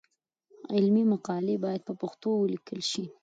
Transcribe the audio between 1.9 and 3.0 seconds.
پښتو ولیکل